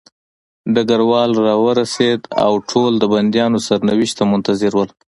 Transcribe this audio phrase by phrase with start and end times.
[0.73, 4.85] ډګروال راورسېد او ټول د بندیانو سرنوشت ته منتظر وو